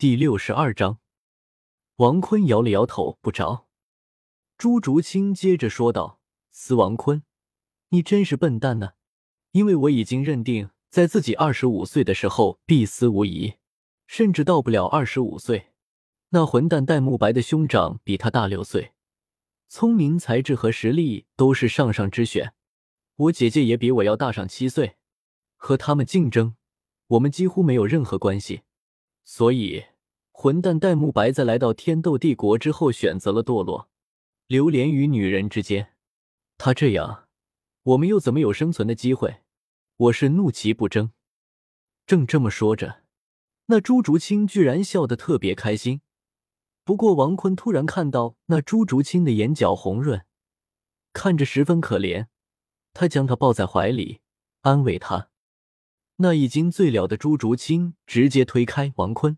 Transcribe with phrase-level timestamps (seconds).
[0.00, 0.98] 第六十二章，
[1.96, 3.68] 王坤摇了摇头，不着。
[4.56, 7.22] 朱竹清接着说道：“司王坤，
[7.90, 8.92] 你真是笨蛋呢！
[9.50, 13.56] 因为我已经认定，在自己二十五岁的时候必死无疑，
[14.06, 15.66] 甚至到不了二十五岁。
[16.30, 18.94] 那混蛋戴沐白的兄长比他大六岁，
[19.68, 22.54] 聪明才智和实力都是上上之选。
[23.16, 24.96] 我姐姐也比我要大上七岁，
[25.56, 26.56] 和他们竞争，
[27.08, 28.62] 我们几乎没有任何关系。”
[29.22, 29.84] 所以，
[30.42, 33.90] 混蛋戴沐白在来到天斗帝国之后，选择了堕落，
[34.46, 35.92] 流连于女人之间。
[36.56, 37.28] 他这样，
[37.82, 39.42] 我们又怎么有生存的机会？
[39.98, 41.12] 我是怒其不争。
[42.06, 43.02] 正这么说着，
[43.66, 46.00] 那朱竹清居然笑得特别开心。
[46.84, 50.24] 不过，王坤突然看到那朱竹清的眼角红润，
[51.12, 52.28] 看着十分可怜，
[52.94, 54.22] 他将她抱在怀里，
[54.62, 55.28] 安慰她。
[56.16, 59.36] 那已经醉了的朱竹清直接推开王坤：“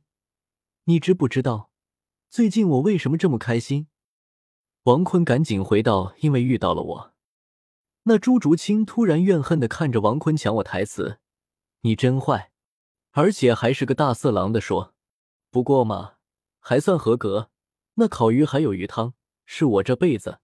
[0.85, 1.71] 你知不知道，
[2.29, 3.87] 最近我为什么这么开心？”
[4.85, 7.15] 王坤赶紧回道：“因为遇到了我。”
[8.05, 11.21] 那朱竹清突然怨恨的看着王坤抢我台词
[11.83, 12.51] ：“你真坏，
[13.13, 14.95] 而且还是个大色狼的说。
[15.51, 16.15] 不过嘛，
[16.59, 17.51] 还算合格。
[17.95, 20.41] 那烤鱼还有鱼汤，是我这辈子。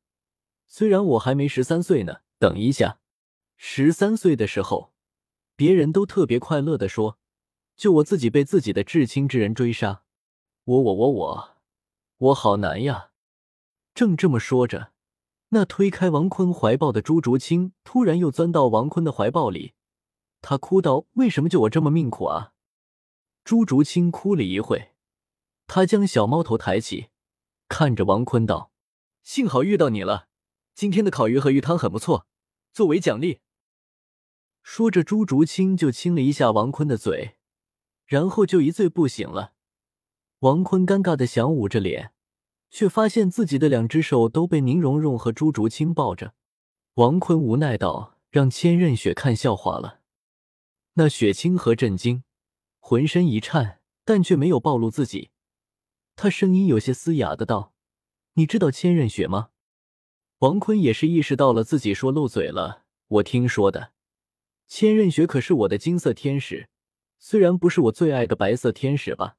[0.66, 3.00] 虽然我还没十三岁呢，等一下，
[3.56, 4.92] 十三岁的时候。”
[5.56, 7.18] 别人都特别快乐的说
[7.74, 10.04] ：“就我自己被自己的至亲之人追杀，
[10.68, 11.56] 我我我我
[12.18, 13.10] 我好难呀！”
[13.94, 14.92] 正这么说着，
[15.48, 19.72] 那推开王坤怀抱的朱竹清突然又钻到王坤的怀抱里，
[20.42, 22.52] 他哭道：“为什么就我这么命苦啊？”
[23.44, 24.92] 朱竹清哭了一会，
[25.66, 27.08] 他将小猫头抬起，
[27.66, 28.70] 看着王坤道
[29.24, 30.28] ：“幸好遇到你了，
[30.74, 32.26] 今天的烤鱼和鱼汤很不错，
[32.74, 33.40] 作为奖励。”
[34.62, 37.38] 说着，朱竹清就亲了一下王坤的嘴，
[38.04, 39.54] 然后就一醉不醒了。
[40.40, 42.12] 王坤尴尬的想捂着脸，
[42.70, 46.32] 却发现自己的两只手都被宁荣荣和朱竹清抱着。
[46.94, 49.98] 王坤无奈道：“让千仞雪看笑话了。”
[50.94, 52.22] 那雪清河震惊，
[52.78, 55.30] 浑身一颤，但却没有暴露自己。
[56.14, 57.72] 他声音有些嘶哑的道
[58.34, 59.48] ：“你知道千仞雪吗？”
[60.38, 62.84] 王坤也是意识到了自己说漏嘴了。
[63.08, 63.90] 我听说的。
[64.68, 66.68] 千仞雪可是我的金色天使，
[67.18, 69.37] 虽然不是我最爱的白色天使吧。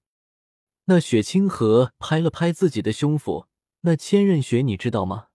[0.90, 3.46] 那雪清河拍了拍自己的胸脯，
[3.82, 5.28] 那千仞雪你知道吗？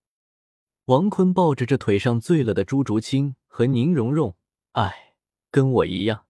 [0.86, 4.34] 王坤抱着这腿上醉了的朱竹清和宁荣荣，
[4.72, 5.14] 哎，
[5.52, 6.26] 跟我一样，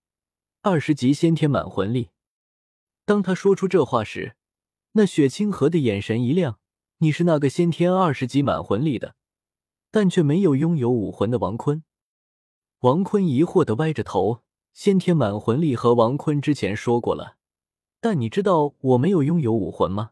[0.61, 2.11] 二十级先天满魂力。
[3.07, 4.37] 当他说出这话时，
[4.93, 6.59] 那雪清河的眼神一亮。
[6.99, 9.17] 你是那个先天二十级满魂力的，
[9.91, 11.83] 但却没有拥有武魂的王坤。
[12.81, 14.43] 王坤疑惑的歪着头，
[14.75, 17.39] 先天满魂力和王坤之前说过了，
[18.05, 20.11] 但你知道我没有拥有武魂吗？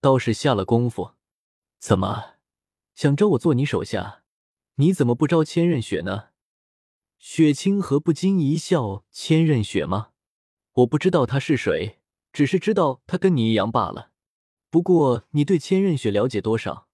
[0.00, 1.14] 倒是下了功夫，
[1.80, 2.36] 怎么
[2.94, 4.22] 想招我做你手下？
[4.76, 6.28] 你怎么不招千仞雪呢？
[7.18, 10.12] 雪清河不禁一笑：千仞雪吗？
[10.74, 11.98] 我不知道他是谁，
[12.32, 14.12] 只是知道他跟你一样罢了。
[14.70, 16.86] 不过你对千仞雪了解多少？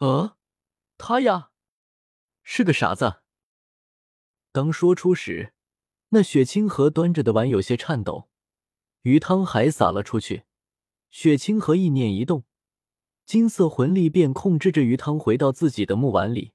[0.00, 0.36] 呃，
[0.98, 1.52] 他呀，
[2.42, 3.22] 是个傻子。
[4.52, 5.54] 当说出时，
[6.10, 8.28] 那雪清河端着的碗有些颤抖，
[9.06, 10.42] 鱼汤还洒了出去。
[11.10, 12.42] 雪清河意念一动，
[13.24, 16.54] 金色魂力便控制着鱼汤回到自己的木碗里。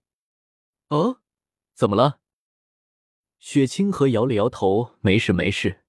[0.89, 1.22] 哦，
[1.73, 2.19] 怎么了？
[3.39, 5.85] 雪清河摇了摇头，没事没事。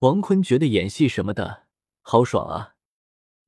[0.00, 1.68] 王坤觉得演戏什么的
[2.00, 2.74] 好爽啊。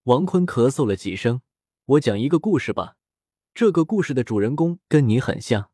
[0.05, 1.43] 王坤咳嗽了几声，
[1.87, 2.97] 我讲一个故事吧。
[3.53, 5.73] 这个故事的主人公跟你很像。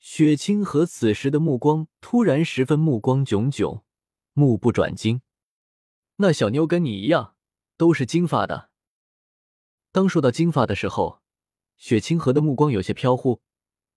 [0.00, 3.84] 雪清河此时的目光突然十分目光炯炯，
[4.32, 5.22] 目不转睛。
[6.22, 7.34] 那小妞跟你一样，
[7.78, 8.68] 都是金发的。
[9.90, 11.22] 当说到金发的时候，
[11.78, 13.40] 雪清河的目光有些飘忽，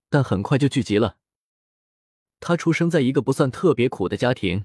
[0.09, 1.17] 但很快就聚集了。
[2.39, 4.63] 他出生在一个不算特别苦的家庭，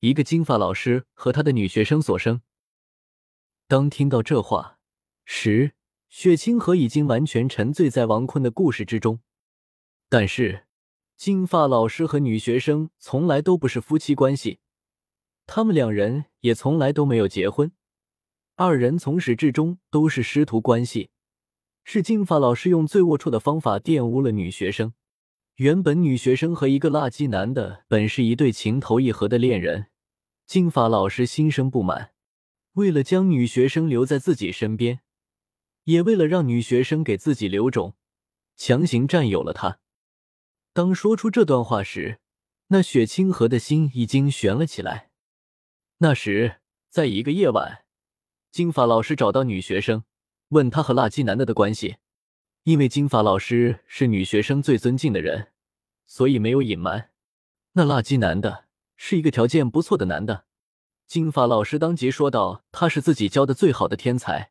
[0.00, 2.42] 一个金发老师和他的女学生所生。
[3.68, 4.80] 当听到这话
[5.24, 5.74] 时，
[6.08, 9.20] 雪清河已经完全沉醉在王坤的故事之中。
[10.08, 10.66] 但是，
[11.16, 14.58] 金发老师和女学生从来都不是夫妻关系，
[15.46, 17.72] 他们两人也从来都没有结婚，
[18.56, 21.10] 二人从始至终都是师徒关系。
[21.84, 24.94] 是金发老师用最龌龊的方法玷污了女学生。
[25.56, 29.88] 原本女学生和一个垃圾男的本是一对情投意合的恋人，
[30.46, 32.12] 金发老师心生不满，
[32.72, 35.00] 为了将女学生留在自己身边，
[35.84, 37.96] 也为了让女学生给自己留种，
[38.56, 39.80] 强行占有了她。
[40.72, 42.20] 当说出这段话时，
[42.68, 45.10] 那雪清河的心已经悬了起来。
[46.02, 46.56] 那时，
[46.88, 47.84] 在一个夜晚，
[48.50, 50.02] 金发老师找到女学生，
[50.48, 51.98] 问她和辣鸡男的的关系。
[52.64, 55.52] 因为金发老师是女学生最尊敬的人，
[56.04, 57.10] 所以没有隐瞒。
[57.74, 58.64] 那辣鸡男的
[58.96, 60.46] 是一个条件不错的男的。
[61.06, 64.50] 金发老师当即说道：“他是自己教的最好的天才，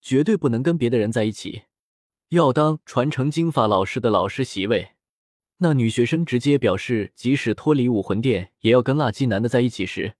[0.00, 1.62] 绝对不能跟别的人在一起，
[2.30, 4.94] 要当传承金发老师的老师席位。”
[5.58, 10.16] 那女学生直接表示，即使脱离武魂殿，也要跟辣鸡男的在一起时，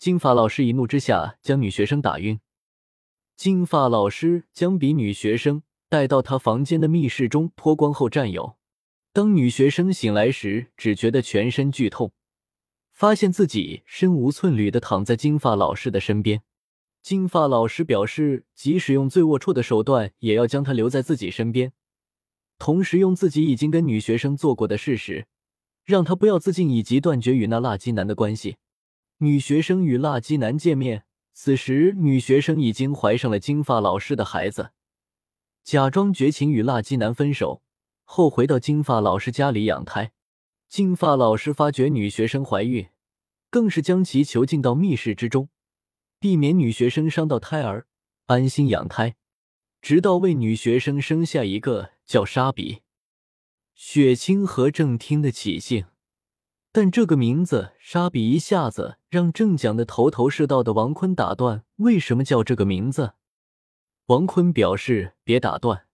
[0.00, 2.40] 金发老师一怒之下将女学生打晕。
[3.36, 8.56] 金发老师将比女学生带到他房间的密室中脱光后占有。
[9.12, 12.12] 当女学生醒来时，只觉得全身剧痛，
[12.94, 16.40] 发现自己身无寸缕的躺在金发老师的身边。
[17.02, 21.74] 金发老师表示，即使用最龌龊的手段，也要将他留在自己身边。
[22.58, 25.26] 同时，用自己已经跟女学生做过的事实，
[25.84, 28.56] 让她不要自尽，以及断绝与那辣鸡男的关系。
[29.22, 34.70] 女学生与辣鸡男见面，此时女学生已经怀上了金发老师的孩子，
[35.62, 37.62] 假装绝情与辣鸡男分手
[38.04, 40.12] 后，回到金发老师家里养胎。
[40.70, 42.88] 金发老师发觉女学生怀孕，
[43.50, 45.50] 更是将其囚禁到密室之中，
[46.18, 47.86] 避免女学生伤到胎儿，
[48.24, 49.16] 安心养胎。
[49.82, 52.80] 直到为女学生生下一个叫沙比，
[53.74, 55.84] 雪清河正听得起兴，
[56.72, 61.64] 但这个名字沙比一下子让正讲的头头是道的王坤打断。
[61.76, 63.14] 为什么叫这个名字？
[64.06, 65.86] 王坤表示别打断，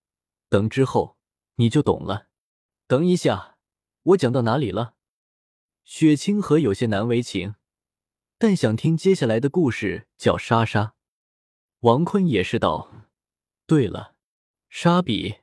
[0.49, 1.17] 等之后
[1.55, 2.27] 你就懂了。
[2.87, 3.57] 等一下，
[4.03, 4.95] 我讲到哪里了？
[5.85, 7.55] 雪清河有些难为情，
[8.39, 10.09] 但想听接下来的故事。
[10.19, 10.95] 叫莎莎，
[11.81, 12.91] 王坤也是道。
[13.67, 14.15] 对了，
[14.69, 15.37] 沙比，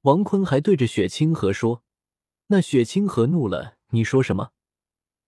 [0.00, 1.84] 王坤还对着雪清河说。
[2.48, 4.50] 那雪清河怒了，你说什么？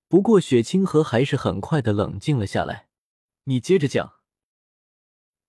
[0.09, 2.89] 不过雪清河还是很快的冷静了下来。
[3.45, 4.15] 你接着讲。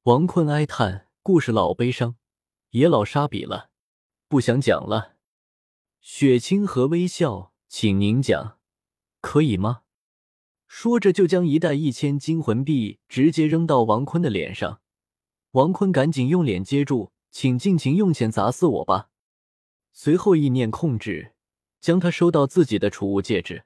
[0.04, 2.16] 王坤哀叹，故事老悲伤，
[2.72, 3.70] 也老沙比了，
[4.28, 5.18] 不想讲了。
[6.02, 8.58] 雪清河微笑，请您讲，
[9.22, 9.84] 可以吗？
[10.66, 14.82] 说着就将一袋一千金魂币直接扔到王坤的脸上。
[15.52, 19.10] 王坤赶紧用脸接住，请尽情用钱砸死我吧！
[19.92, 21.34] 随后意念控制，
[21.80, 23.66] 将他收到自己的储物戒指。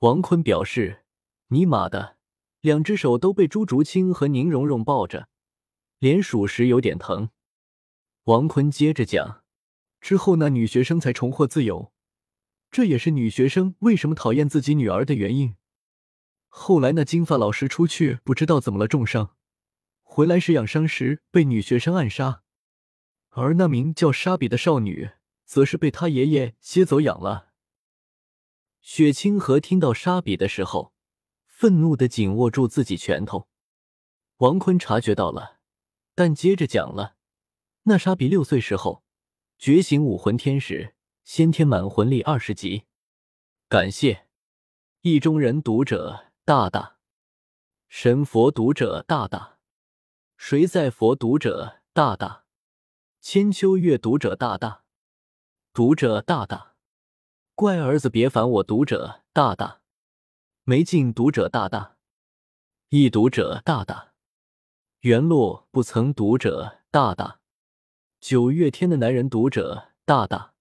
[0.00, 1.04] 王坤表示
[1.48, 2.18] ：“尼玛的，
[2.60, 5.28] 两只手都被朱竹清和宁荣荣抱着，
[5.98, 7.30] 连属实有点疼。”
[8.24, 9.42] 王坤接着讲
[10.00, 11.92] ：“之后那女学生才重获自由，
[12.70, 15.56] 这也是女学生为什么讨厌自己女儿的原因。
[16.46, 19.34] 后来那金发老师出去，不知道怎么了，重伤。”
[20.04, 22.42] 回来时养伤时被女学生暗杀，
[23.30, 25.10] 而那名叫沙比的少女
[25.44, 27.47] 则是被他爷爷接走养了。
[28.80, 30.92] 雪清河听到沙比的时候，
[31.46, 33.48] 愤怒的紧握住自己拳头。
[34.38, 35.58] 王坤察觉到了，
[36.14, 37.16] 但接着讲了：
[37.82, 39.02] 那沙比六岁时候
[39.58, 40.94] 觉醒武魂天使，
[41.24, 42.84] 先天满魂力二十级。
[43.68, 44.28] 感谢
[45.02, 46.98] 意中人读者大大，
[47.88, 49.58] 神佛读者大大。
[50.36, 52.44] 谁在佛读者大大，
[53.20, 54.84] 千秋月读者大大，
[55.72, 56.67] 读者大大，
[57.58, 59.80] 乖儿子别烦我读者大大，
[60.62, 61.96] 没进读者大大，
[62.90, 64.12] 一读者大大，
[65.00, 67.40] 原落不曾读者大大，
[68.20, 70.54] 九月天的男人读者大大，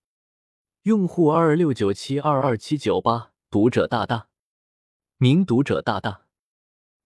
[0.85, 4.29] 用户二六九七二二七九八读者大大，
[5.17, 6.25] 名读者大大，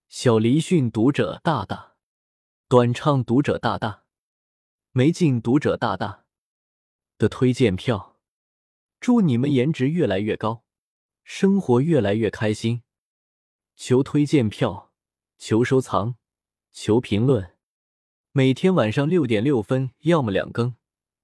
[0.07, 1.95] 小黎训读者大大。
[2.69, 4.05] 短唱读者大大，
[4.93, 6.23] 没进读者大大
[7.17, 8.10] 的推荐票，
[9.01, 10.63] 祝你们颜值越来越高，
[11.23, 12.83] 生活越来越开心。
[13.75, 14.93] 求推荐票，
[15.39, 16.17] 求收藏，
[16.71, 17.57] 求评论。
[18.31, 20.75] 每天晚上六点六分，要么两更，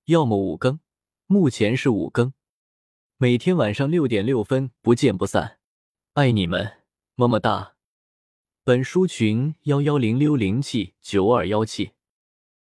[0.06, 0.80] 要么五更。
[1.28, 2.34] 目前是五更。
[3.18, 5.60] 每天晚上六点六分，不见不散。
[6.14, 6.80] 爱你们，
[7.14, 7.76] 么么哒。
[8.64, 11.92] 本书群幺幺零六零七九二幺七。